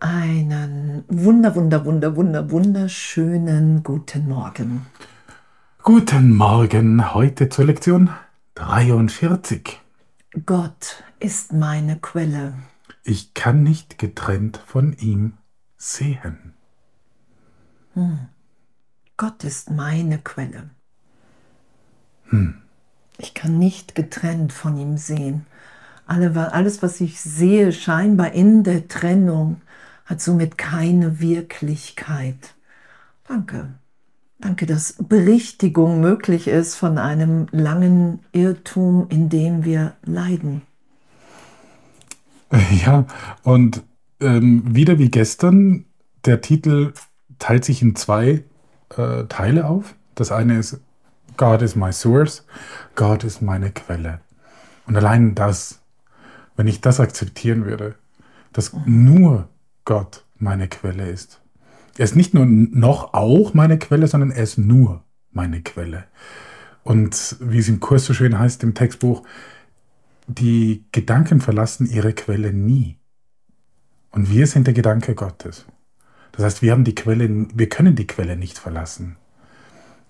Einen 0.00 1.04
wunder, 1.08 1.54
wunder, 1.54 1.84
wunder, 1.84 2.16
wunder, 2.16 2.50
wunderschönen 2.50 3.82
guten 3.82 4.28
Morgen. 4.28 4.86
Guten 5.82 6.34
Morgen, 6.34 7.12
heute 7.12 7.50
zur 7.50 7.66
Lektion 7.66 8.10
43. 8.54 9.80
Gott 10.46 11.02
ist 11.18 11.52
meine 11.52 11.98
Quelle. 11.98 12.54
Ich 13.04 13.34
kann 13.34 13.62
nicht 13.62 13.98
getrennt 13.98 14.62
von 14.66 14.94
ihm 14.94 15.34
sehen. 15.76 16.54
Hm. 17.94 18.28
Gott 19.16 19.44
ist 19.44 19.70
meine 19.70 20.18
Quelle. 20.18 20.70
Ich 23.18 23.34
kann 23.34 23.58
nicht 23.58 23.94
getrennt 23.94 24.52
von 24.52 24.76
ihm 24.76 24.96
sehen. 24.96 25.46
Alle, 26.06 26.52
alles, 26.52 26.82
was 26.82 27.00
ich 27.00 27.20
sehe, 27.20 27.72
scheinbar 27.72 28.32
in 28.32 28.64
der 28.64 28.88
Trennung, 28.88 29.60
hat 30.06 30.20
somit 30.20 30.58
keine 30.58 31.20
Wirklichkeit. 31.20 32.54
Danke. 33.28 33.74
Danke, 34.40 34.66
dass 34.66 34.94
Berichtigung 34.98 36.00
möglich 36.00 36.48
ist 36.48 36.74
von 36.74 36.98
einem 36.98 37.46
langen 37.52 38.20
Irrtum, 38.32 39.06
in 39.10 39.28
dem 39.28 39.64
wir 39.64 39.94
leiden. 40.04 40.62
Ja, 42.84 43.06
und 43.44 43.84
ähm, 44.20 44.64
wieder 44.74 44.98
wie 44.98 45.08
gestern, 45.08 45.84
der 46.24 46.40
Titel 46.40 46.92
teilt 47.38 47.64
sich 47.64 47.80
in 47.80 47.94
zwei 47.94 48.42
äh, 48.96 49.24
Teile 49.28 49.66
auf. 49.68 49.94
Das 50.16 50.32
eine 50.32 50.58
ist 50.58 50.80
God 51.40 51.62
is 51.62 51.74
my 51.74 51.90
source, 51.90 52.44
Gott 52.96 53.24
ist 53.24 53.40
meine 53.40 53.70
Quelle. 53.70 54.20
Und 54.86 54.94
allein 54.94 55.34
das, 55.34 55.80
wenn 56.54 56.66
ich 56.66 56.82
das 56.82 57.00
akzeptieren 57.00 57.64
würde, 57.64 57.94
dass 58.52 58.74
nur 58.84 59.48
Gott 59.86 60.26
meine 60.36 60.68
Quelle 60.68 61.08
ist, 61.08 61.40
er 61.96 62.04
ist 62.04 62.14
nicht 62.14 62.34
nur 62.34 62.44
noch 62.44 63.14
auch 63.14 63.54
meine 63.54 63.78
Quelle, 63.78 64.06
sondern 64.06 64.32
er 64.32 64.42
ist 64.42 64.58
nur 64.58 65.02
meine 65.30 65.62
Quelle. 65.62 66.04
Und 66.82 67.36
wie 67.40 67.60
es 67.60 67.70
im 67.70 67.80
Kurs 67.80 68.04
so 68.04 68.12
schön 68.12 68.38
heißt 68.38 68.62
im 68.62 68.74
Textbuch, 68.74 69.22
die 70.26 70.84
Gedanken 70.92 71.40
verlassen 71.40 71.88
ihre 71.88 72.12
Quelle 72.12 72.52
nie. 72.52 72.98
Und 74.10 74.30
wir 74.30 74.46
sind 74.46 74.66
der 74.66 74.74
Gedanke 74.74 75.14
Gottes. 75.14 75.64
Das 76.32 76.44
heißt, 76.44 76.60
wir 76.60 76.72
haben 76.72 76.84
die 76.84 76.94
Quelle, 76.94 77.48
wir 77.54 77.68
können 77.70 77.96
die 77.96 78.06
Quelle 78.06 78.36
nicht 78.36 78.58
verlassen. 78.58 79.16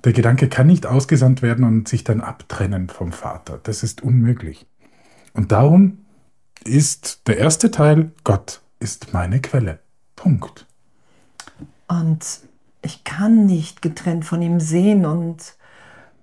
Der 0.04 0.12
Gedanke 0.12 0.48
kann 0.48 0.66
nicht 0.66 0.86
ausgesandt 0.86 1.42
werden 1.42 1.64
und 1.64 1.88
sich 1.88 2.04
dann 2.04 2.20
abtrennen 2.20 2.88
vom 2.88 3.12
Vater. 3.12 3.60
Das 3.62 3.82
ist 3.82 4.02
unmöglich. 4.02 4.66
Und 5.34 5.52
darum 5.52 5.98
ist 6.64 7.26
der 7.26 7.38
erste 7.38 7.70
Teil, 7.70 8.12
Gott 8.24 8.62
ist 8.78 9.12
meine 9.12 9.40
Quelle. 9.40 9.80
Punkt. 10.16 10.66
Und 11.88 12.40
ich 12.82 13.04
kann 13.04 13.46
nicht 13.46 13.82
getrennt 13.82 14.24
von 14.24 14.42
ihm 14.42 14.60
sehen. 14.60 15.04
Und 15.04 15.54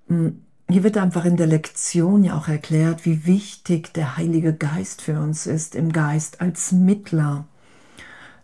hm, 0.08 0.44
hier 0.70 0.84
wird 0.84 0.98
einfach 0.98 1.26
in 1.26 1.38
der 1.38 1.48
Lektion 1.48 2.24
ja 2.24 2.38
auch 2.38 2.48
erklärt, 2.48 3.06
wie 3.06 3.26
wichtig 3.26 3.94
der 3.94 4.18
Heilige 4.18 4.54
Geist 4.54 5.02
für 5.02 5.20
uns 5.20 5.46
ist, 5.46 5.76
im 5.76 5.92
Geist 5.92 6.42
als 6.42 6.72
Mittler 6.72 7.48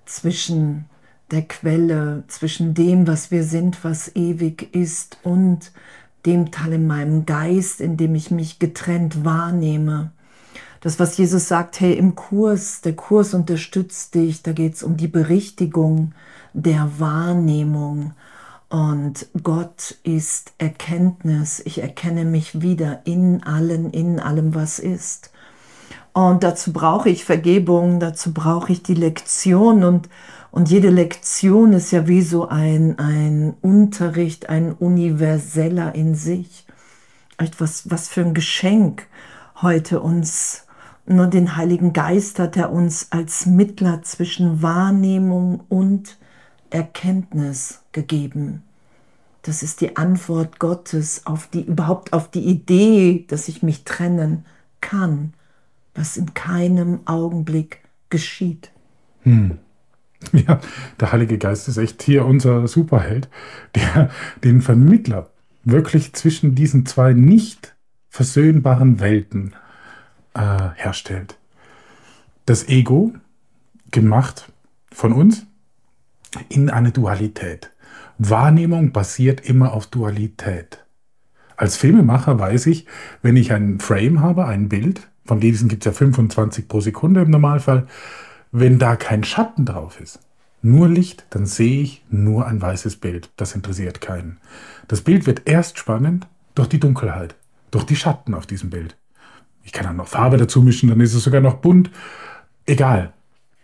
zwischen 0.05 0.85
der 1.33 1.41
Quelle, 1.41 2.23
zwischen 2.27 2.73
dem, 2.73 3.07
was 3.07 3.31
wir 3.31 3.43
sind, 3.43 3.83
was 3.83 4.15
ewig 4.15 4.73
ist, 4.73 5.17
und 5.23 5.71
dem 6.25 6.51
Teil 6.51 6.73
in 6.73 6.87
meinem 6.87 7.25
Geist, 7.25 7.81
in 7.81 7.97
dem 7.97 8.15
ich 8.15 8.31
mich 8.31 8.59
getrennt 8.59 9.25
wahrnehme. 9.25 10.11
Das, 10.79 10.99
was 10.99 11.17
Jesus 11.17 11.47
sagt, 11.47 11.79
hey, 11.79 11.93
im 11.93 12.15
Kurs, 12.15 12.81
der 12.81 12.93
Kurs 12.93 13.33
unterstützt 13.33 14.15
dich, 14.15 14.43
da 14.43 14.51
geht 14.51 14.75
es 14.75 14.83
um 14.83 14.95
die 14.95 15.07
Berichtigung, 15.07 16.13
der 16.53 16.99
Wahrnehmung. 16.99 18.13
Und 18.69 19.27
Gott 19.41 19.97
ist 20.03 20.53
Erkenntnis. 20.57 21.61
Ich 21.65 21.81
erkenne 21.81 22.25
mich 22.25 22.61
wieder 22.61 23.01
in 23.05 23.43
allen, 23.43 23.91
in 23.91 24.19
allem, 24.19 24.55
was 24.55 24.79
ist. 24.79 25.31
Und 26.13 26.43
dazu 26.43 26.71
brauche 26.71 27.09
ich 27.09 27.25
Vergebung, 27.25 27.99
dazu 27.99 28.33
brauche 28.33 28.71
ich 28.71 28.83
die 28.83 28.93
Lektion. 28.93 29.83
Und, 29.83 30.09
und 30.51 30.69
jede 30.69 30.89
Lektion 30.89 31.73
ist 31.73 31.91
ja 31.91 32.07
wie 32.07 32.21
so 32.21 32.47
ein, 32.47 32.99
ein 32.99 33.55
Unterricht, 33.61 34.47
ein 34.47 34.73
universeller 34.73 35.95
in 35.95 36.13
sich. 36.13 36.65
Etwas, 37.37 37.89
was 37.89 38.09
für 38.09 38.21
ein 38.21 38.35
Geschenk 38.35 39.07
heute 39.61 40.01
uns, 40.01 40.65
nur 41.05 41.27
den 41.27 41.57
Heiligen 41.57 41.93
Geist 41.93 42.37
hat 42.39 42.55
er 42.57 42.71
uns 42.71 43.07
als 43.09 43.47
Mittler 43.47 44.03
zwischen 44.03 44.61
Wahrnehmung 44.61 45.61
und 45.67 46.17
Erkenntnis 46.69 47.81
gegeben. 47.91 48.63
Das 49.41 49.63
ist 49.63 49.81
die 49.81 49.97
Antwort 49.97 50.59
Gottes 50.59 51.25
auf 51.25 51.47
die, 51.47 51.63
überhaupt 51.63 52.13
auf 52.13 52.29
die 52.29 52.45
Idee, 52.45 53.25
dass 53.27 53.49
ich 53.49 53.63
mich 53.63 53.83
trennen 53.83 54.45
kann, 54.79 55.33
was 55.95 56.17
in 56.17 56.33
keinem 56.33 57.01
Augenblick 57.05 57.81
geschieht. 58.09 58.71
Hm. 59.23 59.57
Ja, 60.31 60.61
der 61.01 61.11
Heilige 61.11 61.37
Geist 61.37 61.67
ist 61.67 61.75
echt 61.75 62.01
hier 62.01 62.25
unser 62.25 62.65
Superheld, 62.65 63.27
der 63.75 64.09
den 64.41 64.61
Vermittler 64.61 65.29
wirklich 65.65 66.13
zwischen 66.13 66.55
diesen 66.55 66.85
zwei 66.85 67.11
nicht 67.11 67.75
versöhnbaren 68.07 69.01
Welten 69.01 69.53
äh, 70.33 70.69
herstellt. 70.75 71.37
Das 72.45 72.69
Ego, 72.69 73.13
gemacht 73.91 74.51
von 74.91 75.13
uns, 75.13 75.45
in 76.49 76.69
eine 76.69 76.91
Dualität. 76.91 77.71
Wahrnehmung 78.17 78.91
basiert 78.91 79.41
immer 79.41 79.73
auf 79.73 79.87
Dualität. 79.87 80.85
Als 81.55 81.77
Filmemacher 81.77 82.39
weiß 82.39 82.67
ich, 82.67 82.87
wenn 83.21 83.37
ich 83.37 83.51
ein 83.51 83.79
Frame 83.79 84.21
habe, 84.21 84.45
ein 84.45 84.69
Bild, 84.69 85.09
von 85.25 85.39
diesen 85.39 85.69
gibt 85.69 85.85
es 85.85 85.93
ja 85.93 85.97
25 85.97 86.67
pro 86.67 86.81
Sekunde 86.81 87.21
im 87.21 87.29
Normalfall, 87.29 87.87
wenn 88.51 88.79
da 88.79 88.95
kein 88.95 89.23
Schatten 89.23 89.65
drauf 89.65 89.99
ist, 89.99 90.19
nur 90.61 90.87
Licht, 90.87 91.25
dann 91.31 91.45
sehe 91.45 91.81
ich 91.81 92.03
nur 92.09 92.47
ein 92.47 92.61
weißes 92.61 92.97
Bild. 92.97 93.29
Das 93.35 93.55
interessiert 93.55 93.99
keinen. 93.99 94.37
Das 94.87 95.01
Bild 95.01 95.25
wird 95.25 95.41
erst 95.45 95.77
spannend 95.77 96.27
durch 96.55 96.69
die 96.69 96.79
Dunkelheit, 96.79 97.35
durch 97.71 97.83
die 97.83 97.95
Schatten 97.95 98.33
auf 98.33 98.45
diesem 98.45 98.69
Bild. 98.69 98.95
Ich 99.63 99.71
kann 99.71 99.85
dann 99.85 99.95
noch 99.95 100.07
Farbe 100.07 100.37
dazu 100.37 100.61
mischen, 100.61 100.89
dann 100.89 101.01
ist 101.01 101.13
es 101.13 101.23
sogar 101.23 101.41
noch 101.41 101.55
bunt. 101.55 101.89
Egal. 102.65 103.13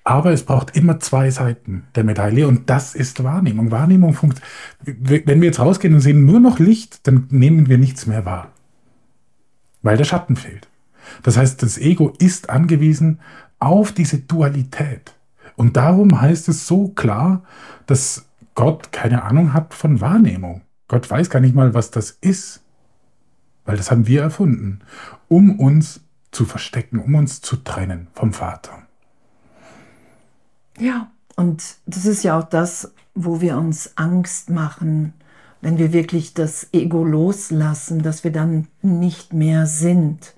Aber 0.03 0.31
es 0.31 0.43
braucht 0.43 0.75
immer 0.75 0.99
zwei 0.99 1.29
Seiten 1.29 1.83
der 1.93 2.03
Medaille 2.03 2.47
und 2.47 2.69
das 2.69 2.95
ist 2.95 3.23
Wahrnehmung. 3.23 3.69
Wahrnehmung 3.69 4.13
funktioniert. 4.13 5.27
Wenn 5.27 5.41
wir 5.41 5.47
jetzt 5.47 5.59
rausgehen 5.59 5.93
und 5.93 6.01
sehen 6.01 6.25
nur 6.25 6.39
noch 6.39 6.57
Licht, 6.57 7.05
dann 7.05 7.27
nehmen 7.29 7.69
wir 7.69 7.77
nichts 7.77 8.07
mehr 8.07 8.25
wahr. 8.25 8.51
Weil 9.83 9.97
der 9.97 10.05
Schatten 10.05 10.35
fehlt. 10.35 10.69
Das 11.23 11.37
heißt, 11.37 11.61
das 11.63 11.77
Ego 11.77 12.13
ist 12.19 12.49
angewiesen 12.49 13.19
auf 13.59 13.91
diese 13.91 14.19
Dualität. 14.19 15.13
Und 15.55 15.77
darum 15.77 16.21
heißt 16.21 16.47
es 16.49 16.67
so 16.67 16.89
klar, 16.89 17.43
dass 17.85 18.25
Gott 18.55 18.91
keine 18.91 19.23
Ahnung 19.23 19.53
hat 19.53 19.73
von 19.73 20.01
Wahrnehmung. 20.01 20.61
Gott 20.87 21.09
weiß 21.09 21.29
gar 21.29 21.39
nicht 21.39 21.55
mal, 21.55 21.73
was 21.73 21.91
das 21.91 22.11
ist. 22.21 22.61
Weil 23.65 23.77
das 23.77 23.91
haben 23.91 24.07
wir 24.07 24.21
erfunden, 24.21 24.79
um 25.27 25.59
uns 25.59 26.01
zu 26.31 26.45
verstecken, 26.45 26.99
um 26.99 27.15
uns 27.15 27.41
zu 27.41 27.57
trennen 27.57 28.07
vom 28.13 28.33
Vater. 28.33 28.83
Ja, 30.79 31.11
und 31.35 31.75
das 31.85 32.05
ist 32.05 32.23
ja 32.23 32.39
auch 32.39 32.43
das, 32.43 32.93
wo 33.15 33.41
wir 33.41 33.57
uns 33.57 33.97
Angst 33.97 34.49
machen, 34.49 35.13
wenn 35.61 35.77
wir 35.77 35.93
wirklich 35.93 36.33
das 36.33 36.67
Ego 36.73 37.03
loslassen, 37.03 38.01
dass 38.01 38.23
wir 38.23 38.31
dann 38.31 38.67
nicht 38.81 39.33
mehr 39.33 39.65
sind. 39.65 40.33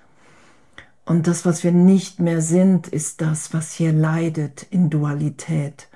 Und 1.12 1.28
das, 1.28 1.46
was 1.46 1.66
wir 1.66 1.74
nicht 1.74 2.22
mehr 2.22 2.40
sind, 2.40 2.88
ist 2.88 3.20
das, 3.20 3.54
was 3.54 3.74
hier 3.74 3.92
leidet 3.92 4.66
in 4.70 4.90
Dualität. 4.90 5.90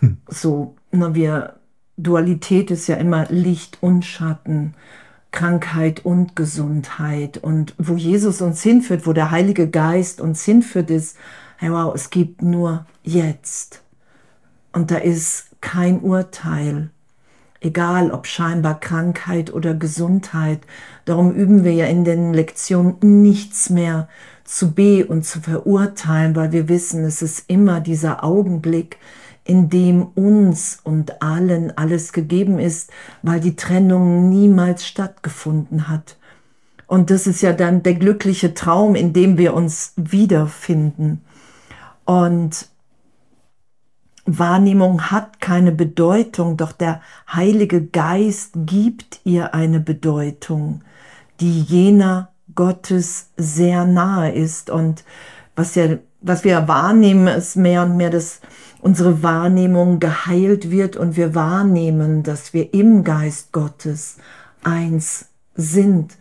Hm. 0.00 0.16
So, 0.26 0.74
na, 0.90 1.14
wir, 1.14 1.56
Dualität 1.98 2.70
ist 2.70 2.86
ja 2.86 2.96
immer 2.96 3.26
Licht 3.28 3.76
und 3.82 4.06
Schatten, 4.06 4.72
Krankheit 5.32 6.02
und 6.02 6.34
Gesundheit. 6.34 7.36
Und 7.36 7.74
wo 7.76 7.96
Jesus 7.96 8.40
uns 8.40 8.62
hinführt, 8.62 9.06
wo 9.06 9.12
der 9.12 9.30
Heilige 9.30 9.68
Geist 9.68 10.18
uns 10.18 10.42
hinführt, 10.44 10.88
ist, 10.88 11.18
hey 11.58 11.70
wow, 11.70 11.94
es 11.94 12.08
gibt 12.08 12.40
nur 12.40 12.86
jetzt. 13.02 13.82
Und 14.72 14.90
da 14.90 14.96
ist 14.96 15.60
kein 15.60 16.00
Urteil, 16.00 16.88
egal 17.60 18.10
ob 18.12 18.26
scheinbar 18.26 18.80
Krankheit 18.80 19.52
oder 19.52 19.74
Gesundheit. 19.74 20.60
Darum 21.04 21.34
üben 21.34 21.64
wir 21.64 21.74
ja 21.74 21.84
in 21.84 22.06
den 22.06 22.32
Lektionen 22.32 22.96
nichts 23.02 23.68
mehr 23.68 24.08
zu 24.48 24.72
be 24.72 25.04
und 25.06 25.26
zu 25.26 25.40
verurteilen, 25.40 26.34
weil 26.34 26.52
wir 26.52 26.68
wissen, 26.70 27.04
es 27.04 27.20
ist 27.20 27.44
immer 27.48 27.80
dieser 27.80 28.24
Augenblick, 28.24 28.96
in 29.44 29.68
dem 29.68 30.02
uns 30.02 30.80
und 30.82 31.20
allen 31.20 31.76
alles 31.76 32.14
gegeben 32.14 32.58
ist, 32.58 32.90
weil 33.22 33.40
die 33.40 33.56
Trennung 33.56 34.30
niemals 34.30 34.86
stattgefunden 34.86 35.88
hat. 35.88 36.16
Und 36.86 37.10
das 37.10 37.26
ist 37.26 37.42
ja 37.42 37.52
dann 37.52 37.82
der 37.82 37.94
glückliche 37.94 38.54
Traum, 38.54 38.94
in 38.94 39.12
dem 39.12 39.36
wir 39.36 39.52
uns 39.52 39.92
wiederfinden. 39.96 41.20
Und 42.06 42.68
Wahrnehmung 44.24 45.10
hat 45.10 45.42
keine 45.42 45.72
Bedeutung, 45.72 46.56
doch 46.56 46.72
der 46.72 47.02
Heilige 47.30 47.84
Geist 47.84 48.52
gibt 48.54 49.20
ihr 49.24 49.54
eine 49.54 49.80
Bedeutung, 49.80 50.80
die 51.40 51.60
jener 51.60 52.30
Gottes 52.58 53.28
sehr 53.36 53.84
nahe 53.84 54.32
ist. 54.32 54.68
Und 54.68 55.04
was, 55.54 55.76
ja, 55.76 55.98
was 56.20 56.42
wir 56.42 56.66
wahrnehmen, 56.66 57.28
ist 57.28 57.54
mehr 57.54 57.84
und 57.84 57.96
mehr, 57.96 58.10
dass 58.10 58.40
unsere 58.80 59.22
Wahrnehmung 59.22 60.00
geheilt 60.00 60.68
wird 60.68 60.96
und 60.96 61.16
wir 61.16 61.36
wahrnehmen, 61.36 62.24
dass 62.24 62.52
wir 62.52 62.74
im 62.74 63.04
Geist 63.04 63.52
Gottes 63.52 64.16
eins 64.64 65.26
sind, 65.54 66.16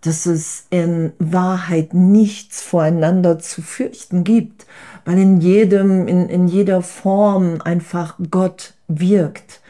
dass 0.00 0.24
es 0.24 0.64
in 0.70 1.12
Wahrheit 1.18 1.92
nichts 1.92 2.62
voreinander 2.62 3.38
zu 3.38 3.60
fürchten 3.60 4.24
gibt, 4.24 4.64
weil 5.04 5.18
in 5.18 5.42
jedem, 5.42 6.08
in, 6.08 6.30
in 6.30 6.48
jeder 6.48 6.80
Form 6.80 7.60
einfach 7.62 8.16
Gott 8.30 8.72
wirkt. 8.88 9.60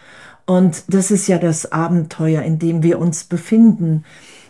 Und 0.47 0.85
das 0.87 1.11
ist 1.11 1.27
ja 1.27 1.39
das 1.39 1.73
Abenteuer, 1.73 2.43
in 2.43 2.61
dem 2.61 2.85
wir 2.85 3.01
uns 3.01 3.25
befinden, 3.25 4.05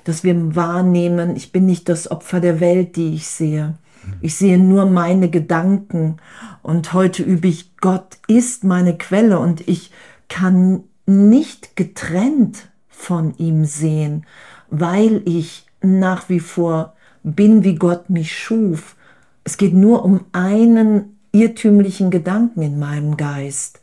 dass 0.05 0.25
wir 0.25 0.57
wahrnehmen, 0.57 1.37
ich 1.37 1.53
bin 1.53 1.67
nicht 1.67 1.89
das 1.89 2.11
Opfer 2.11 2.41
der 2.41 2.61
Welt, 2.61 2.97
die 2.97 3.15
ich 3.15 3.27
sehe. 3.27 3.75
Ich 4.21 4.35
sehe 4.35 4.59
nur 4.59 4.87
meine 4.87 5.31
Gedanken. 5.31 6.17
Und 6.63 6.93
heute 6.93 7.23
übe 7.23 7.49
ich, 7.49 7.77
Gott 7.77 8.19
ist 8.27 8.65
meine 8.65 8.97
Quelle 8.97 9.39
und 9.39 9.69
ich 9.69 9.91
kann 10.29 10.85
nicht 11.07 11.77
getrennt 11.77 12.69
von 12.89 13.37
ihm 13.39 13.65
sehen, 13.65 14.27
weil 14.71 15.23
ich 15.25 15.67
nach 15.83 16.29
wie 16.29 16.41
vor 16.41 16.95
bin, 17.23 17.65
wie 17.65 17.75
Gott 17.75 18.11
mich 18.11 18.37
schuf. 18.37 18.97
Es 19.45 19.57
geht 19.57 19.75
nur 19.75 20.05
um 20.05 20.25
einen 20.33 21.19
irrtümlichen 21.33 22.11
Gedanken 22.11 22.63
in 22.63 22.79
meinem 22.79 23.17
Geist, 23.17 23.81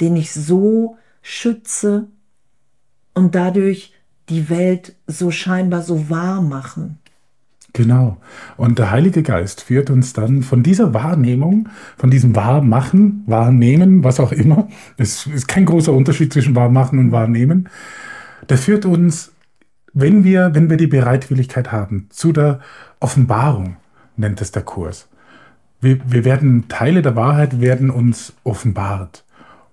den 0.00 0.16
ich 0.16 0.32
so 0.32 0.96
schütze 1.22 2.06
und 3.14 3.34
dadurch 3.34 3.92
die 4.30 4.48
Welt 4.48 4.94
so 5.06 5.30
scheinbar 5.30 5.82
so 5.82 6.08
wahr 6.08 6.40
machen. 6.40 6.98
Genau. 7.72 8.16
Und 8.56 8.78
der 8.78 8.90
Heilige 8.90 9.22
Geist 9.22 9.62
führt 9.62 9.90
uns 9.90 10.12
dann 10.12 10.42
von 10.42 10.62
dieser 10.62 10.92
Wahrnehmung, 10.92 11.68
von 11.96 12.10
diesem 12.10 12.34
Wahrmachen, 12.34 13.22
Wahrnehmen, 13.26 14.02
was 14.02 14.18
auch 14.18 14.32
immer, 14.32 14.68
es 14.96 15.26
ist 15.26 15.46
kein 15.46 15.66
großer 15.66 15.92
Unterschied 15.92 16.32
zwischen 16.32 16.56
Wahrmachen 16.56 16.98
und 16.98 17.12
Wahrnehmen, 17.12 17.68
der 18.48 18.58
führt 18.58 18.84
uns, 18.86 19.32
wenn 19.92 20.24
wir, 20.24 20.54
wenn 20.54 20.70
wir 20.70 20.76
die 20.76 20.86
Bereitwilligkeit 20.86 21.70
haben, 21.72 22.06
zu 22.10 22.32
der 22.32 22.60
Offenbarung, 22.98 23.76
nennt 24.16 24.40
es 24.40 24.52
der 24.52 24.62
Kurs. 24.62 25.08
Wir, 25.80 25.98
wir 26.04 26.24
werden, 26.24 26.68
Teile 26.68 27.02
der 27.02 27.16
Wahrheit 27.16 27.60
werden 27.60 27.90
uns 27.90 28.34
offenbart. 28.44 29.24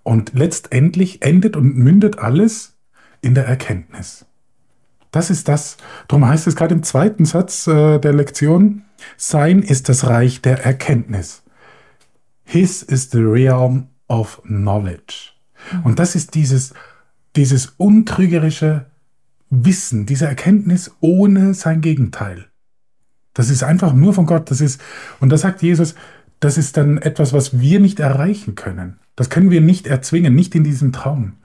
Und 0.04 0.32
letztendlich 0.34 1.22
endet 1.22 1.58
und 1.58 1.76
mündet 1.76 2.20
alles 2.20 2.78
in 3.22 3.34
der 3.36 3.46
Erkenntnis. 3.46 4.26
Das 5.18 5.32
ist 5.32 5.48
das. 5.48 5.78
Darum 6.08 6.28
heißt 6.28 6.46
es 6.46 6.56
gerade 6.56 6.76
im 6.76 6.84
zweiten 6.84 7.26
Satz 7.26 7.66
äh, 7.66 7.98
der 7.98 8.14
Lektion, 8.14 8.84
Sein 9.18 9.64
ist 9.64 9.90
das 9.90 10.06
Reich 10.06 10.44
der 10.44 10.64
Erkenntnis. 10.64 11.42
His 12.44 12.84
is 12.84 13.10
the 13.10 13.24
realm 13.24 13.88
of 14.08 14.40
knowledge. 14.44 15.32
Und 15.84 15.98
das 15.98 16.14
ist 16.14 16.36
dieses, 16.36 16.76
dieses 17.36 17.74
untrügerische 17.78 18.86
Wissen, 19.50 20.06
diese 20.06 20.28
Erkenntnis 20.28 20.96
ohne 21.00 21.56
sein 21.56 21.82
Gegenteil. 21.82 22.46
Das 23.34 23.50
ist 23.50 23.64
einfach 23.64 23.94
nur 23.94 24.14
von 24.14 24.28
Gott. 24.28 24.52
Das 24.52 24.62
ist, 24.62 24.80
und 25.20 25.30
da 25.30 25.38
sagt 25.40 25.64
Jesus, 25.64 25.96
das 26.42 26.60
ist 26.60 26.78
dann 26.78 27.00
etwas, 27.00 27.34
was 27.34 27.60
wir 27.60 27.80
nicht 27.80 28.00
erreichen 28.00 28.54
können. 28.54 29.00
Das 29.16 29.32
können 29.32 29.50
wir 29.50 29.62
nicht 29.62 29.88
erzwingen, 29.88 30.36
nicht 30.36 30.54
in 30.54 30.64
diesem 30.64 30.94
Traum. 30.94 31.38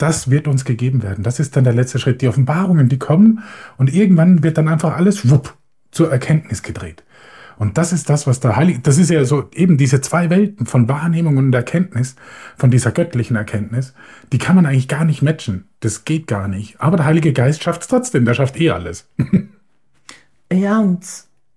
Das 0.00 0.30
wird 0.30 0.48
uns 0.48 0.64
gegeben 0.64 1.02
werden. 1.02 1.22
Das 1.22 1.40
ist 1.40 1.56
dann 1.56 1.64
der 1.64 1.74
letzte 1.74 1.98
Schritt. 1.98 2.22
Die 2.22 2.28
Offenbarungen, 2.28 2.88
die 2.88 2.98
kommen 2.98 3.42
und 3.76 3.92
irgendwann 3.92 4.42
wird 4.42 4.56
dann 4.56 4.66
einfach 4.66 4.96
alles 4.96 5.28
wupp, 5.28 5.58
zur 5.90 6.10
Erkenntnis 6.10 6.62
gedreht. 6.62 7.04
Und 7.58 7.76
das 7.76 7.92
ist 7.92 8.08
das, 8.08 8.26
was 8.26 8.40
der 8.40 8.56
Heilige, 8.56 8.78
das 8.78 8.96
ist 8.96 9.10
ja 9.10 9.22
so 9.26 9.50
eben 9.52 9.76
diese 9.76 10.00
zwei 10.00 10.30
Welten 10.30 10.64
von 10.64 10.88
Wahrnehmung 10.88 11.36
und 11.36 11.54
Erkenntnis, 11.54 12.16
von 12.56 12.70
dieser 12.70 12.92
göttlichen 12.92 13.36
Erkenntnis, 13.36 13.92
die 14.32 14.38
kann 14.38 14.56
man 14.56 14.64
eigentlich 14.64 14.88
gar 14.88 15.04
nicht 15.04 15.20
matchen. 15.20 15.68
Das 15.80 16.06
geht 16.06 16.26
gar 16.26 16.48
nicht. 16.48 16.80
Aber 16.80 16.96
der 16.96 17.04
Heilige 17.04 17.34
Geist 17.34 17.62
schafft 17.62 17.82
es 17.82 17.88
trotzdem, 17.88 18.24
der 18.24 18.32
schafft 18.32 18.58
eh 18.58 18.70
alles. 18.70 19.06
ja, 20.50 20.78
und, 20.78 21.04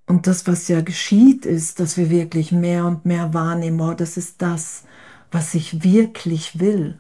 und 0.05 0.27
das, 0.27 0.45
was 0.47 0.67
ja 0.67 0.81
geschieht, 0.81 1.45
ist, 1.45 1.79
dass 1.79 1.95
wir 1.95 2.09
wirklich 2.09 2.51
mehr 2.51 2.85
und 2.85 3.05
mehr 3.05 3.33
wahrnehmen, 3.33 3.79
oh, 3.79 3.93
das 3.93 4.17
ist 4.17 4.41
das, 4.41 4.83
was 5.31 5.53
ich 5.53 5.85
wirklich 5.85 6.59
will. 6.59 6.99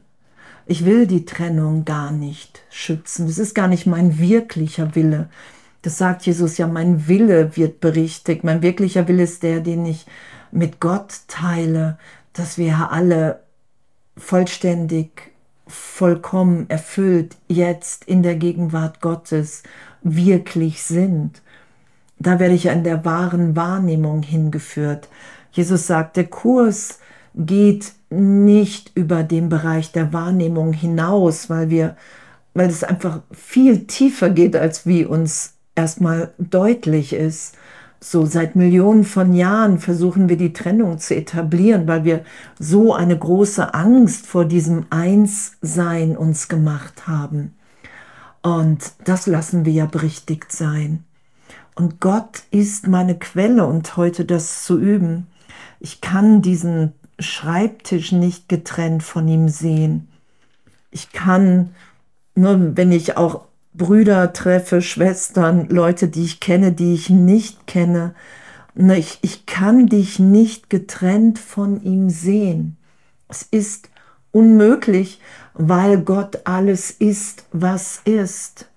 Ich 0.65 0.85
will 0.85 1.07
die 1.07 1.25
Trennung 1.25 1.85
gar 1.85 2.11
nicht 2.11 2.63
schützen. 2.69 3.27
Das 3.27 3.37
ist 3.37 3.53
gar 3.53 3.67
nicht 3.67 3.85
mein 3.85 4.19
wirklicher 4.19 4.95
Wille. 4.95 5.29
Das 5.81 5.97
sagt 5.97 6.25
Jesus 6.25 6.57
ja, 6.57 6.67
mein 6.67 7.07
Wille 7.07 7.57
wird 7.57 7.81
berichtigt. 7.81 8.43
Mein 8.43 8.61
wirklicher 8.61 9.07
Wille 9.07 9.23
ist 9.23 9.43
der, 9.43 9.59
den 9.59 9.85
ich 9.85 10.05
mit 10.51 10.79
Gott 10.79 11.21
teile, 11.27 11.97
dass 12.31 12.57
wir 12.57 12.91
alle 12.91 13.41
vollständig, 14.17 15.33
vollkommen 15.67 16.69
erfüllt 16.69 17.35
jetzt 17.47 18.05
in 18.05 18.23
der 18.23 18.35
Gegenwart 18.35 19.01
Gottes 19.01 19.63
wirklich 20.03 20.83
sind. 20.83 21.41
Da 22.19 22.39
werde 22.39 22.53
ich 22.55 22.69
an 22.69 22.83
der 22.83 23.03
wahren 23.03 23.55
Wahrnehmung 23.55 24.23
hingeführt. 24.23 25.09
Jesus 25.51 25.87
sagt, 25.87 26.15
der 26.15 26.25
Kurs 26.25 26.99
geht 27.35 27.93
nicht 28.09 28.91
über 28.95 29.23
den 29.23 29.49
Bereich 29.49 29.91
der 29.91 30.13
Wahrnehmung 30.13 30.73
hinaus, 30.73 31.49
weil 31.49 31.69
wir, 31.69 31.95
weil 32.53 32.69
es 32.69 32.83
einfach 32.83 33.21
viel 33.31 33.85
tiefer 33.85 34.29
geht, 34.29 34.55
als 34.55 34.85
wie 34.85 35.05
uns 35.05 35.53
erstmal 35.75 36.33
deutlich 36.37 37.13
ist. 37.13 37.55
So 37.99 38.25
seit 38.25 38.55
Millionen 38.55 39.05
von 39.05 39.33
Jahren 39.33 39.79
versuchen 39.79 40.27
wir 40.27 40.37
die 40.37 40.53
Trennung 40.53 40.99
zu 40.99 41.15
etablieren, 41.15 41.87
weil 41.87 42.03
wir 42.03 42.23
so 42.59 42.93
eine 42.93 43.17
große 43.17 43.73
Angst 43.73 44.27
vor 44.27 44.45
diesem 44.45 44.85
Einssein 44.89 46.17
uns 46.17 46.49
gemacht 46.49 47.07
haben. 47.07 47.53
Und 48.41 48.91
das 49.05 49.25
lassen 49.25 49.63
wir 49.65 49.71
ja 49.71 49.85
berichtigt 49.85 50.51
sein. 50.51 51.05
Und 51.75 52.01
Gott 52.01 52.43
ist 52.51 52.87
meine 52.87 53.17
Quelle 53.17 53.65
und 53.65 53.95
heute 53.95 54.25
das 54.25 54.63
zu 54.63 54.77
üben. 54.77 55.27
Ich 55.79 56.01
kann 56.01 56.41
diesen 56.41 56.93
Schreibtisch 57.23 58.11
nicht 58.11 58.49
getrennt 58.49 59.03
von 59.03 59.27
ihm 59.27 59.49
sehen. 59.49 60.07
Ich 60.91 61.11
kann, 61.11 61.73
nur 62.35 62.77
wenn 62.77 62.91
ich 62.91 63.17
auch 63.17 63.45
Brüder 63.73 64.33
treffe, 64.33 64.81
Schwestern, 64.81 65.67
Leute, 65.69 66.07
die 66.07 66.23
ich 66.23 66.39
kenne, 66.39 66.71
die 66.71 66.93
ich 66.93 67.09
nicht 67.09 67.65
kenne, 67.65 68.13
ne, 68.75 68.97
ich, 68.97 69.17
ich 69.21 69.45
kann 69.45 69.87
dich 69.87 70.19
nicht 70.19 70.69
getrennt 70.69 71.39
von 71.39 71.81
ihm 71.81 72.09
sehen. 72.09 72.77
Es 73.29 73.41
ist 73.41 73.89
unmöglich, 74.31 75.19
weil 75.53 76.01
Gott 76.01 76.41
alles 76.45 76.91
ist, 76.91 77.45
was 77.51 78.01
ist. 78.05 78.69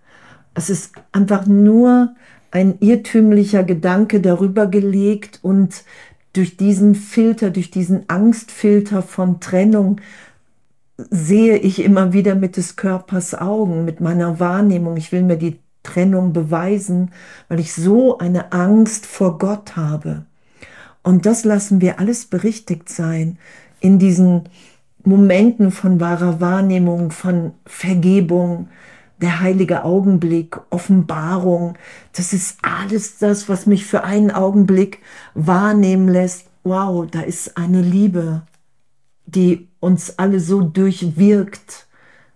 Es 0.55 0.71
ist 0.71 0.95
einfach 1.13 1.47
nur 1.47 2.15
ein 2.51 2.79
irrtümlicher 2.81 3.65
Gedanke 3.65 4.21
darüber 4.21 4.67
gelegt 4.67 5.41
und 5.43 5.85
durch 6.37 6.57
diesen 6.57 6.95
Filter, 6.95 7.51
durch 7.51 7.71
diesen 7.71 8.09
Angstfilter 8.09 9.03
von 9.03 9.41
Trennung 9.41 10.01
sehe 10.97 11.57
ich 11.59 11.83
immer 11.83 12.13
wieder 12.13 12.35
mit 12.35 12.57
des 12.57 12.77
Körpers 12.77 13.35
Augen, 13.35 13.85
mit 13.85 14.01
meiner 14.01 14.41
Wahrnehmung. 14.41 14.97
Ich 14.97 15.13
will 15.13 15.23
mir 15.23 15.37
die 15.37 15.59
Trennung 15.83 16.33
beweisen, 16.33 17.11
weil 17.49 17.61
ich 17.61 17.73
so 17.73 18.19
eine 18.19 18.53
Angst 18.53 19.07
vor 19.07 19.39
Gott 19.39 19.77
habe. 19.77 20.25
Und 21.03 21.27
das 21.27 21.45
lassen 21.45 21.81
wir 21.81 22.01
alles 22.01 22.25
berichtigt 22.27 22.89
sein 22.89 23.39
in 23.81 23.99
diesen 23.99 24.49
Momenten 25.05 25.71
von 25.71 26.01
wahrer 26.01 26.41
Wahrnehmung, 26.41 27.13
von 27.13 27.53
Vergebung, 27.65 28.69
der 29.21 29.41
heilige 29.41 29.85
Augenblick, 29.85 30.59
Offenbarung, 30.71 31.77
das 32.15 32.33
ist 32.33 32.59
alles 32.63 33.19
das, 33.19 33.49
was 33.49 33.67
mich 33.67 33.87
für 33.87 34.05
einen 34.05 34.31
Augenblick 34.31 35.01
wahrnehmen 35.35 36.09
lässt. 36.09 36.47
Wow, 36.65 37.07
da 37.11 37.21
ist 37.21 37.57
eine 37.57 37.81
Liebe, 37.81 38.43
die 39.25 39.69
uns 39.81 40.19
alle 40.19 40.41
so 40.41 40.61
durchwirkt, 40.61 41.87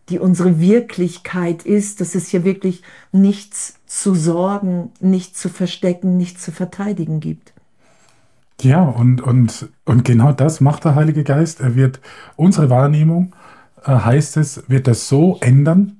die 0.08 0.18
unsere 0.18 0.58
Wirklichkeit 0.58 1.64
ist, 1.64 2.00
dass 2.00 2.14
es 2.14 2.28
hier 2.28 2.44
wirklich 2.44 2.82
nichts 3.12 3.74
zu 3.86 4.14
sorgen, 4.14 4.90
nichts 5.00 5.40
zu 5.40 5.48
verstecken, 5.48 6.16
nichts 6.16 6.42
zu 6.42 6.52
verteidigen 6.52 7.20
gibt. 7.20 7.52
Ja, 8.60 8.82
und, 8.82 9.20
und, 9.20 9.68
und 9.84 10.04
genau 10.04 10.32
das 10.32 10.60
macht 10.60 10.84
der 10.84 10.94
Heilige 10.94 11.24
Geist. 11.24 11.60
Er 11.60 11.76
wird 11.76 12.00
unsere 12.36 12.70
Wahrnehmung, 12.70 13.34
äh, 13.84 13.92
heißt 13.92 14.36
es, 14.36 14.64
wird 14.68 14.86
er 14.86 14.94
so 14.94 15.38
ändern 15.40 15.99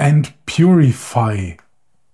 and 0.00 0.32
purify. 0.46 1.56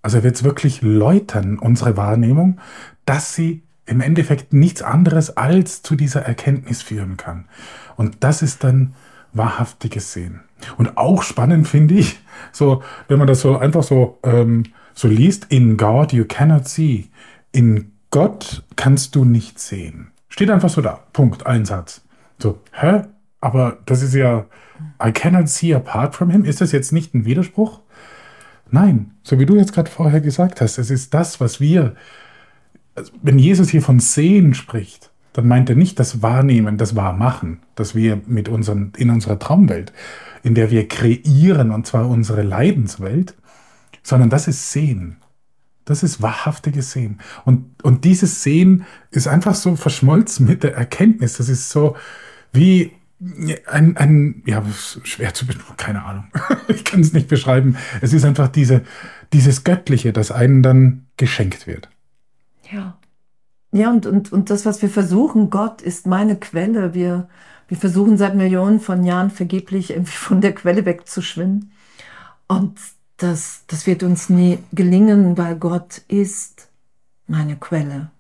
Also 0.03 0.19
er 0.19 0.23
wird 0.25 0.37
es 0.37 0.45
wirklich 0.45 0.83
läutern, 0.83 1.59
unsere 1.59 1.97
Wahrnehmung, 1.97 2.61
dass 3.07 3.35
sie 3.35 3.63
im 3.87 4.01
Endeffekt 4.01 4.53
nichts 4.53 4.83
anderes 4.83 5.37
als 5.37 5.83
zu 5.83 5.95
dieser 5.95 6.23
Erkenntnis 6.23 6.83
führen 6.83 7.17
kann. 7.17 7.49
Und 7.97 8.19
das 8.21 8.43
ist 8.43 8.65
dann 8.65 8.95
wahrhaftiges 9.33 10.13
Sehen. 10.13 10.41
Und 10.77 10.97
auch 10.97 11.23
spannend 11.23 11.69
finde 11.69 11.95
ich, 11.95 12.19
so, 12.53 12.83
wenn 13.09 13.19
man 13.19 13.29
das 13.29 13.41
so 13.41 13.57
einfach 13.57 13.83
so, 13.83 14.19
ähm, 14.23 14.65
so 14.95 15.09
liest, 15.09 15.47
in 15.51 15.77
God 15.77 16.13
you 16.13 16.25
cannot 16.25 16.67
see. 16.67 17.09
In 17.53 17.93
Gott 18.11 18.65
kannst 18.77 19.15
du 19.15 19.25
nicht 19.25 19.59
sehen. 19.59 20.09
Steht 20.29 20.51
einfach 20.51 20.71
so 20.71 20.81
da. 20.81 21.01
Punkt. 21.13 21.47
Ein 21.47 21.65
Satz. 21.65 22.03
So, 22.39 22.61
hä? 22.73 23.03
Aber 23.41 23.79
das 23.87 24.03
ist 24.03 24.15
ja, 24.15 24.47
I 25.03 25.13
cannot 25.13 25.49
see 25.49 25.75
apart 25.75 26.15
from 26.15 26.31
him. 26.31 26.45
Ist 26.45 26.61
das 26.61 26.73
jetzt 26.73 26.93
nicht 26.93 27.15
ein 27.15 27.25
Widerspruch? 27.25 27.81
Nein, 28.71 29.13
so 29.23 29.39
wie 29.39 29.47
du 29.47 29.57
jetzt 29.57 29.73
gerade 29.73 29.91
vorher 29.91 30.21
gesagt 30.21 30.61
hast, 30.61 30.79
es 30.79 30.91
ist 30.91 31.15
das, 31.15 31.41
was 31.41 31.61
wir, 31.61 31.95
also 32.95 33.13
wenn 33.23 33.39
Jesus 33.39 33.69
hier 33.69 33.83
von 33.83 34.01
Sehen 34.01 34.55
spricht, 34.55 35.11
dann 35.33 35.47
meint 35.47 35.69
er 35.69 35.77
nicht 35.77 36.01
das 36.01 36.23
Wahrnehmen, 36.23 36.79
das 36.79 36.97
Wahrmachen, 36.97 37.61
das 37.75 37.95
wir 37.95 38.21
mit 38.27 38.49
unseren, 38.49 38.93
in 38.97 39.11
unserer 39.11 39.39
Traumwelt, 39.39 39.93
in 40.43 40.55
der 40.55 40.71
wir 40.71 40.89
kreieren, 40.89 41.71
und 41.71 41.87
zwar 41.87 42.09
unsere 42.09 42.43
Leidenswelt, 42.43 43.35
sondern 44.03 44.31
das 44.31 44.49
ist 44.49 44.73
Sehen. 44.73 45.19
Das 45.85 46.03
ist 46.03 46.23
wahrhaftiges 46.23 46.91
Sehen. 46.91 47.21
Und, 47.45 47.85
und 47.85 48.05
dieses 48.05 48.43
Sehen 48.43 48.87
ist 49.11 49.29
einfach 49.29 49.55
so 49.55 49.77
verschmolzen 49.77 50.47
mit 50.47 50.65
der 50.65 50.75
Erkenntnis. 50.75 51.37
Das 51.37 51.49
ist 51.49 51.71
so 51.71 51.97
wie 52.53 52.93
ein, 53.67 53.97
ein 53.97 54.43
ja, 54.47 54.63
schwer 55.05 55.33
zu 55.33 55.47
beschreiben, 55.47 55.77
keine 55.77 56.05
Ahnung. 56.05 56.27
ich 56.69 56.85
kann 56.85 57.01
es 57.01 57.13
nicht 57.13 57.29
beschreiben. 57.29 57.77
Es 58.01 58.13
ist 58.13 58.25
einfach 58.25 58.49
diese, 58.49 58.83
dieses 59.33 59.65
Göttliche, 59.65 60.13
das 60.13 60.31
einem 60.31 60.63
dann 60.63 61.07
geschenkt 61.17 61.67
wird. 61.67 61.89
Ja. 62.71 62.99
Ja, 63.73 63.91
und, 63.91 64.07
und, 64.07 64.33
und 64.33 64.51
das, 64.51 64.65
was 64.65 64.81
wir 64.81 64.89
versuchen, 64.89 65.51
Gott 65.51 65.83
ist 65.83 66.07
meine 66.07 66.37
Quelle. 66.37 66.95
Wir, 66.95 67.29
wir 67.69 67.77
versuchen 67.77 68.17
seit 68.17 68.35
Millionen 68.35 68.81
von 68.81 69.05
Jahren 69.05 69.31
vergeblich 69.31 69.91
irgendwie 69.91 70.17
von 70.17 70.41
der 70.41 70.55
Quelle 70.55 70.85
wegzuschwimmen. 70.85 71.73
Und 72.49 72.79
das, 73.17 73.65
das 73.67 73.87
wird 73.87 74.03
uns 74.03 74.29
nie 74.29 74.59
gelingen, 74.73 75.37
weil 75.37 75.57
Gott 75.57 76.03
ist 76.09 76.69
meine 77.27 77.57
Quelle. 77.57 78.11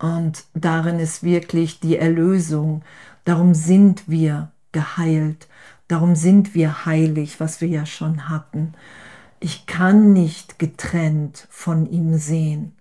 Und 0.00 0.44
darin 0.54 0.98
ist 0.98 1.22
wirklich 1.22 1.78
die 1.78 1.98
Erlösung. 1.98 2.82
Darum 3.24 3.54
sind 3.54 4.08
wir 4.08 4.50
geheilt. 4.72 5.46
Darum 5.88 6.16
sind 6.16 6.54
wir 6.54 6.86
heilig, 6.86 7.38
was 7.38 7.60
wir 7.60 7.68
ja 7.68 7.84
schon 7.84 8.28
hatten. 8.28 8.72
Ich 9.40 9.66
kann 9.66 10.12
nicht 10.12 10.58
getrennt 10.58 11.46
von 11.50 11.88
ihm 11.90 12.16
sehen. 12.16 12.72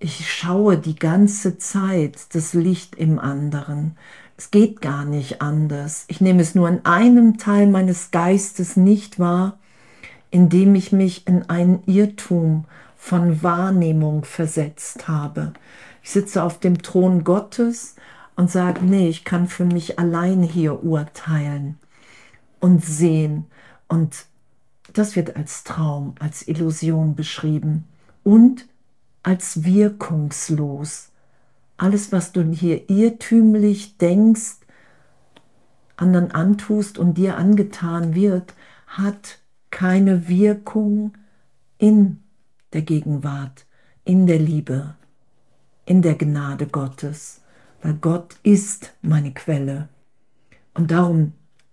Ich 0.00 0.32
schaue 0.32 0.78
die 0.78 0.96
ganze 0.96 1.58
Zeit 1.58 2.34
das 2.34 2.54
Licht 2.54 2.96
im 2.96 3.20
anderen. 3.20 3.96
Es 4.36 4.50
geht 4.50 4.80
gar 4.80 5.04
nicht 5.04 5.40
anders. 5.42 6.04
Ich 6.08 6.20
nehme 6.20 6.42
es 6.42 6.56
nur 6.56 6.68
in 6.68 6.84
einem 6.84 7.38
Teil 7.38 7.68
meines 7.68 8.10
Geistes 8.10 8.76
nicht 8.76 9.20
wahr, 9.20 9.58
indem 10.32 10.74
ich 10.74 10.90
mich 10.90 11.28
in 11.28 11.48
einen 11.48 11.84
Irrtum 11.86 12.64
von 12.96 13.44
Wahrnehmung 13.44 14.24
versetzt 14.24 15.06
habe. 15.06 15.52
Ich 16.02 16.10
sitze 16.10 16.42
auf 16.42 16.58
dem 16.58 16.82
Thron 16.82 17.24
Gottes 17.24 17.96
und 18.36 18.50
sage, 18.50 18.84
nee, 18.84 19.08
ich 19.08 19.24
kann 19.24 19.46
für 19.46 19.64
mich 19.64 19.98
allein 19.98 20.42
hier 20.42 20.82
urteilen 20.82 21.78
und 22.60 22.84
sehen. 22.84 23.46
Und 23.88 24.26
das 24.92 25.16
wird 25.16 25.36
als 25.36 25.64
Traum, 25.64 26.14
als 26.18 26.46
Illusion 26.48 27.14
beschrieben 27.14 27.84
und 28.24 28.66
als 29.22 29.64
wirkungslos. 29.64 31.10
Alles, 31.76 32.12
was 32.12 32.32
du 32.32 32.42
hier 32.50 32.90
irrtümlich 32.90 33.98
denkst, 33.98 34.58
anderen 35.96 36.32
antust 36.32 36.98
und 36.98 37.14
dir 37.14 37.36
angetan 37.36 38.14
wird, 38.14 38.54
hat 38.86 39.38
keine 39.70 40.28
Wirkung 40.28 41.14
in 41.78 42.22
der 42.72 42.82
Gegenwart, 42.82 43.66
in 44.04 44.26
der 44.26 44.38
Liebe, 44.38 44.94
in 45.84 46.02
der 46.02 46.14
Gnade 46.14 46.66
Gottes, 46.66 47.40
weil 47.82 47.94
Gott 47.94 48.36
ist 48.42 48.92
meine 49.02 49.32
Quelle. 49.32 49.88
Und 50.74 50.90
darum 50.90 51.32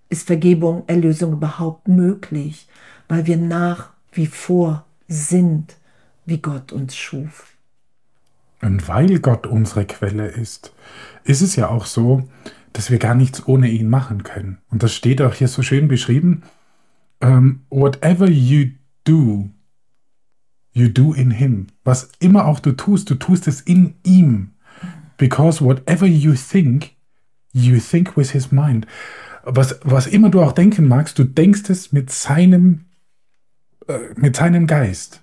ist 0.09 0.27
Vergebung, 0.27 0.83
Erlösung 0.87 1.33
überhaupt 1.33 1.87
möglich, 1.87 2.67
weil 3.07 3.25
wir 3.27 3.37
nach 3.37 3.91
wie 4.11 4.27
vor 4.27 4.85
sind, 5.07 5.75
wie 6.25 6.39
Gott 6.39 6.71
uns 6.71 6.95
schuf. 6.95 7.53
Und 8.61 8.87
weil 8.87 9.19
Gott 9.19 9.47
unsere 9.47 9.85
Quelle 9.85 10.27
ist, 10.27 10.73
ist 11.23 11.41
es 11.41 11.55
ja 11.55 11.69
auch 11.69 11.85
so, 11.85 12.27
dass 12.73 12.91
wir 12.91 12.99
gar 12.99 13.15
nichts 13.15 13.47
ohne 13.47 13.69
ihn 13.69 13.89
machen 13.89 14.23
können. 14.23 14.57
Und 14.69 14.83
das 14.83 14.93
steht 14.93 15.21
auch 15.21 15.33
hier 15.33 15.47
so 15.47 15.61
schön 15.61 15.87
beschrieben 15.87 16.43
um, 17.21 17.65
whatever 17.69 18.29
you 18.29 18.71
do, 19.03 19.49
you 20.71 20.87
do 20.87 21.13
in 21.13 21.31
him. 21.31 21.67
Was 21.83 22.09
immer 22.19 22.45
auch 22.45 22.59
du 22.59 22.71
tust, 22.71 23.09
du 23.09 23.15
tust 23.15 23.47
es 23.47 23.61
in 23.61 23.95
ihm. 24.03 24.51
Because 25.17 25.63
whatever 25.63 26.05
you 26.05 26.33
think, 26.33 26.91
you 27.51 27.79
think 27.79 28.15
with 28.15 28.31
his 28.31 28.51
mind. 28.51 28.87
Was, 29.43 29.79
was 29.83 30.07
immer 30.07 30.29
du 30.29 30.41
auch 30.41 30.51
denken 30.51 30.87
magst, 30.87 31.17
du 31.19 31.23
denkst 31.23 31.69
es 31.69 31.91
mit 31.91 32.11
seinem, 32.11 32.85
äh, 33.87 33.99
mit 34.15 34.35
seinem 34.35 34.67
Geist. 34.67 35.21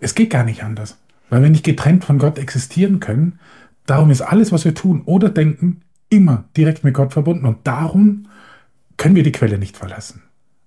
Es 0.00 0.14
geht 0.14 0.30
gar 0.30 0.44
nicht 0.44 0.62
anders. 0.64 0.98
Weil 1.30 1.42
wir 1.42 1.50
nicht 1.50 1.64
getrennt 1.64 2.04
von 2.04 2.18
Gott 2.18 2.38
existieren 2.38 3.00
können, 3.00 3.38
darum 3.86 4.10
ist 4.10 4.20
alles, 4.20 4.52
was 4.52 4.64
wir 4.64 4.74
tun 4.74 5.02
oder 5.06 5.30
denken, 5.30 5.80
immer 6.10 6.44
direkt 6.56 6.84
mit 6.84 6.94
Gott 6.94 7.12
verbunden. 7.12 7.46
Und 7.46 7.66
darum 7.66 8.28
können 8.98 9.16
wir 9.16 9.22
die 9.22 9.32
Quelle 9.32 9.58
nicht 9.58 9.76
verlassen. 9.76 10.22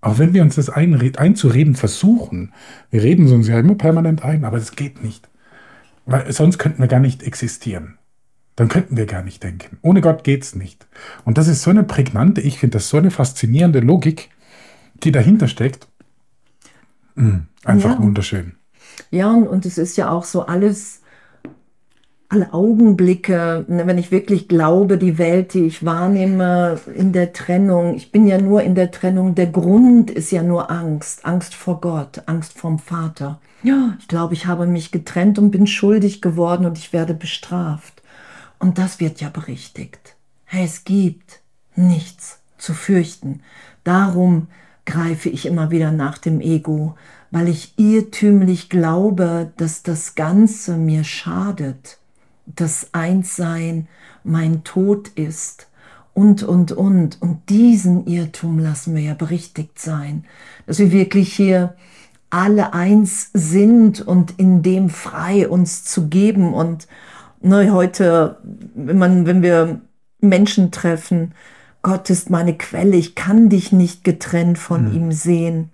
Auch 0.06 0.20
wenn 0.20 0.36
wir 0.36 0.44
uns 0.44 0.54
das 0.54 0.70
einzureden 0.70 1.74
versuchen, 1.74 2.54
wir 2.92 3.02
reden 3.02 3.28
uns 3.34 3.48
ja 3.48 3.58
immer 3.58 3.74
permanent 3.74 4.24
ein, 4.24 4.46
aber 4.46 4.58
es 4.58 4.76
geht 4.76 5.04
nicht. 5.04 5.28
Weil 6.06 6.32
sonst 6.32 6.60
könnten 6.60 6.80
wir 6.80 6.88
gar 6.88 7.00
nicht 7.00 7.24
existieren. 7.24 7.98
Dann 8.56 8.68
könnten 8.68 8.98
wir 8.98 9.08
gar 9.08 9.24
nicht 9.24 9.42
denken. 9.42 9.80
Ohne 9.82 10.02
Gott 10.02 10.24
geht 10.24 10.44
es 10.44 10.54
nicht. 10.54 10.86
Und 11.24 11.40
das 11.40 11.48
ist 11.48 11.64
so 11.64 11.72
eine 11.72 11.82
prägnante, 11.82 12.40
ich 12.40 12.60
finde 12.60 12.78
das 12.78 12.88
so 12.88 12.98
eine 12.98 13.10
faszinierende 13.10 13.80
Logik, 13.80 14.30
die 15.04 15.12
dahinter 15.12 15.48
steckt. 15.48 15.88
Mhm, 17.16 17.48
einfach 17.64 17.96
ja. 17.96 18.00
wunderschön. 18.00 18.58
Ja, 19.10 19.34
und 19.34 19.66
es 19.66 19.80
ist 19.80 19.98
ja 19.98 20.12
auch 20.12 20.26
so 20.26 20.46
alles 20.46 21.02
alle 22.30 22.54
Augenblicke, 22.54 23.66
ne, 23.68 23.86
wenn 23.86 23.98
ich 23.98 24.12
wirklich 24.12 24.48
glaube, 24.48 24.98
die 24.98 25.18
Welt, 25.18 25.54
die 25.54 25.66
ich 25.66 25.86
wahrnehme 25.86 26.80
in 26.96 27.14
der 27.14 27.34
Trennung, 27.34 27.96
ich 27.96 28.12
bin 28.12 28.28
ja 28.28 28.40
nur 28.40 28.64
in 28.64 28.76
der 28.76 28.92
Trennung, 28.92 29.36
der 29.36 29.48
Grund 29.48 30.10
ist 30.10 30.32
ja 30.32 30.42
nur 30.42 30.72
Angst, 30.72 31.26
Angst 31.26 31.54
vor 31.54 31.82
Gott, 31.82 32.24
Angst 32.26 32.54
vom 32.54 32.80
Vater. 32.80 33.40
Ja, 33.64 33.96
ich 34.00 34.08
glaube, 34.08 34.34
ich 34.34 34.48
habe 34.48 34.66
mich 34.66 34.92
getrennt 34.92 35.40
und 35.40 35.52
bin 35.52 35.68
schuldig 35.68 36.22
geworden 36.22 36.66
und 36.66 36.78
ich 36.78 36.94
werde 36.94 37.14
bestraft. 37.14 38.02
Und 38.60 38.78
das 38.78 39.00
wird 39.00 39.22
ja 39.22 39.30
berichtigt. 39.30 40.16
Hey, 40.46 40.66
es 40.66 40.84
gibt 40.84 41.42
nichts 41.76 42.40
zu 42.58 42.74
fürchten. 42.74 43.42
Darum 43.84 44.48
greife 44.86 45.30
ich 45.30 45.46
immer 45.46 45.72
wieder 45.72 45.92
nach 45.92 46.18
dem 46.18 46.42
Ego, 46.42 46.96
weil 47.32 47.50
ich 47.50 47.74
irrtümlich 47.78 48.70
glaube, 48.70 49.52
dass 49.58 49.84
das 49.84 50.16
Ganze 50.16 50.78
mir 50.78 51.04
schadet 51.04 51.98
das 52.46 52.90
Einssein 52.94 53.88
mein 54.24 54.64
Tod 54.64 55.10
ist 55.10 55.68
und, 56.14 56.44
und, 56.44 56.72
und. 56.72 57.22
Und 57.22 57.50
diesen 57.50 58.08
Irrtum 58.08 58.60
lassen 58.60 58.96
wir 58.96 59.04
ja 59.04 59.14
berichtigt 59.14 59.80
sein, 59.80 60.26
dass 60.66 60.80
wir 60.80 60.92
wirklich 60.92 61.34
hier 61.34 61.76
alle 62.30 62.74
eins 62.74 63.30
sind 63.34 64.02
und 64.02 64.40
in 64.40 64.64
dem 64.64 64.90
frei 64.90 65.48
uns 65.48 65.84
zu 65.84 66.08
geben. 66.08 66.54
Und 66.54 66.88
ne, 67.42 67.72
heute, 67.72 68.38
wenn, 68.74 68.98
man, 68.98 69.26
wenn 69.26 69.42
wir 69.42 69.82
Menschen 70.22 70.72
treffen, 70.72 71.34
Gott 71.82 72.10
ist 72.10 72.32
meine 72.32 72.58
Quelle, 72.58 72.96
ich 72.96 73.14
kann 73.14 73.50
dich 73.50 73.72
nicht 73.72 74.04
getrennt 74.04 74.58
von 74.58 74.90
mhm. 74.90 74.96
ihm 74.96 75.12
sehen. 75.12 75.70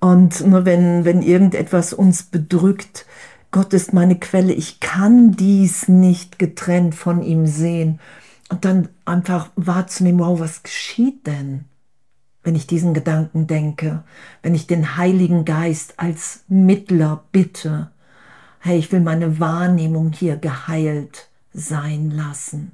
Und 0.00 0.46
nur 0.46 0.64
wenn, 0.64 1.04
wenn 1.04 1.22
irgendetwas 1.22 1.92
uns 1.92 2.22
bedrückt, 2.22 3.06
Gott 3.50 3.72
ist 3.72 3.92
meine 3.92 4.18
Quelle, 4.18 4.52
ich 4.52 4.80
kann 4.80 5.32
dies 5.32 5.88
nicht 5.88 6.38
getrennt 6.38 6.94
von 6.94 7.22
ihm 7.22 7.46
sehen. 7.46 7.98
Und 8.48 8.64
dann 8.64 8.88
einfach 9.04 9.50
wahrzunehmen, 9.56 10.20
wow, 10.20 10.38
was 10.38 10.62
geschieht 10.62 11.26
denn, 11.26 11.64
wenn 12.42 12.54
ich 12.54 12.66
diesen 12.66 12.94
Gedanken 12.94 13.46
denke, 13.46 14.02
wenn 14.42 14.54
ich 14.54 14.66
den 14.66 14.96
Heiligen 14.96 15.44
Geist 15.44 15.94
als 15.98 16.44
Mittler 16.48 17.24
bitte, 17.32 17.90
hey, 18.60 18.78
ich 18.78 18.90
will 18.92 19.00
meine 19.00 19.40
Wahrnehmung 19.40 20.12
hier 20.12 20.36
geheilt 20.36 21.28
sein 21.52 22.10
lassen. 22.10 22.72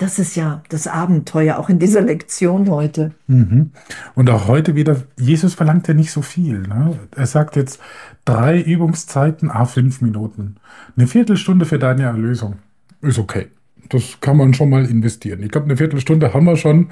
Das 0.00 0.18
ist 0.18 0.34
ja 0.34 0.62
das 0.70 0.86
Abenteuer 0.86 1.58
auch 1.58 1.68
in 1.68 1.78
dieser 1.78 2.00
Lektion 2.00 2.70
heute. 2.70 3.12
Mhm. 3.26 3.72
Und 4.14 4.30
auch 4.30 4.48
heute 4.48 4.74
wieder, 4.74 4.96
Jesus 5.18 5.52
verlangt 5.52 5.88
ja 5.88 5.94
nicht 5.94 6.10
so 6.10 6.22
viel. 6.22 6.60
Ne? 6.60 6.98
Er 7.14 7.26
sagt 7.26 7.54
jetzt 7.54 7.80
drei 8.24 8.58
Übungszeiten, 8.62 9.50
a 9.50 9.66
fünf 9.66 10.00
Minuten. 10.00 10.56
Eine 10.96 11.06
Viertelstunde 11.06 11.66
für 11.66 11.78
deine 11.78 12.04
Erlösung. 12.04 12.56
Ist 13.02 13.18
okay. 13.18 13.48
Das 13.90 14.22
kann 14.22 14.38
man 14.38 14.54
schon 14.54 14.70
mal 14.70 14.86
investieren. 14.86 15.42
Ich 15.42 15.50
glaube, 15.50 15.66
eine 15.66 15.76
Viertelstunde 15.76 16.32
haben 16.32 16.46
wir 16.46 16.56
schon 16.56 16.88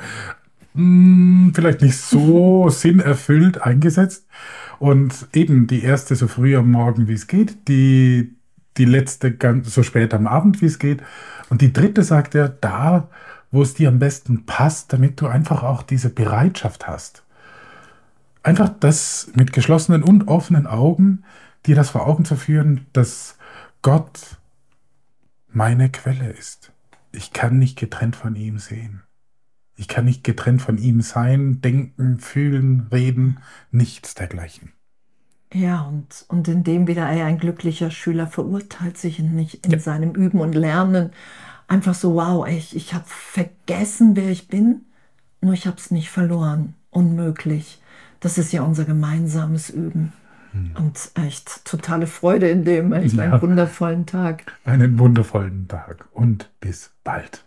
mh, 0.74 0.74
hm, 0.74 1.52
vielleicht 1.54 1.80
nicht 1.80 1.96
so 1.96 2.68
sinnerfüllt 2.68 3.62
eingesetzt. 3.62 4.26
Und 4.80 5.28
eben 5.32 5.66
die 5.66 5.82
erste 5.82 6.14
so 6.14 6.28
früh 6.28 6.58
am 6.58 6.70
Morgen, 6.70 7.08
wie 7.08 7.14
es 7.14 7.26
geht, 7.26 7.68
die, 7.68 8.34
die 8.78 8.84
letzte 8.84 9.34
ganz 9.34 9.74
so 9.74 9.82
spät 9.82 10.14
am 10.14 10.26
Abend, 10.26 10.62
wie 10.62 10.66
es 10.66 10.78
geht. 10.78 11.02
Und 11.50 11.60
die 11.60 11.72
dritte 11.72 12.02
sagt 12.02 12.34
er, 12.34 12.48
da, 12.48 13.08
wo 13.50 13.62
es 13.62 13.74
dir 13.74 13.88
am 13.88 13.98
besten 13.98 14.46
passt, 14.46 14.92
damit 14.92 15.20
du 15.20 15.26
einfach 15.26 15.62
auch 15.62 15.82
diese 15.82 16.10
Bereitschaft 16.10 16.86
hast. 16.86 17.24
Einfach 18.42 18.70
das 18.80 19.30
mit 19.34 19.52
geschlossenen 19.52 20.02
und 20.02 20.28
offenen 20.28 20.66
Augen, 20.66 21.24
dir 21.66 21.74
das 21.74 21.90
vor 21.90 22.06
Augen 22.06 22.24
zu 22.24 22.36
führen, 22.36 22.86
dass 22.92 23.36
Gott 23.82 24.38
meine 25.48 25.90
Quelle 25.90 26.30
ist. 26.30 26.72
Ich 27.12 27.32
kann 27.32 27.58
nicht 27.58 27.78
getrennt 27.78 28.16
von 28.16 28.36
ihm 28.36 28.58
sehen. 28.58 29.02
Ich 29.76 29.88
kann 29.88 30.04
nicht 30.04 30.24
getrennt 30.24 30.60
von 30.60 30.76
ihm 30.76 31.00
sein, 31.00 31.60
denken, 31.60 32.18
fühlen, 32.18 32.88
reden, 32.92 33.38
nichts 33.70 34.14
dergleichen. 34.14 34.72
Ja, 35.52 35.82
und, 35.82 36.26
und 36.28 36.46
indem 36.48 36.86
wieder 36.86 37.08
er 37.08 37.24
ein 37.24 37.38
glücklicher 37.38 37.90
Schüler 37.90 38.26
verurteilt 38.26 38.98
sich 38.98 39.18
nicht 39.18 39.66
in 39.66 39.72
ja. 39.72 39.78
seinem 39.78 40.12
Üben 40.12 40.40
und 40.40 40.54
Lernen. 40.54 41.10
Einfach 41.68 41.94
so, 41.94 42.14
wow, 42.14 42.46
ich, 42.46 42.76
ich 42.76 42.94
habe 42.94 43.04
vergessen, 43.06 44.14
wer 44.14 44.30
ich 44.30 44.48
bin, 44.48 44.82
nur 45.40 45.54
ich 45.54 45.66
habe 45.66 45.76
es 45.76 45.90
nicht 45.90 46.10
verloren. 46.10 46.74
Unmöglich. 46.90 47.80
Das 48.20 48.38
ist 48.38 48.52
ja 48.52 48.62
unser 48.62 48.84
gemeinsames 48.84 49.70
Üben. 49.70 50.12
Hm. 50.52 50.72
Und 50.76 51.10
echt 51.14 51.64
totale 51.64 52.06
Freude 52.06 52.48
in 52.48 52.64
dem, 52.64 52.92
echt 52.92 53.14
ja. 53.14 53.24
einen 53.24 53.42
wundervollen 53.42 54.06
Tag. 54.06 54.52
Einen 54.64 54.98
wundervollen 54.98 55.68
Tag 55.68 56.06
und 56.12 56.50
bis 56.60 56.90
bald. 57.04 57.44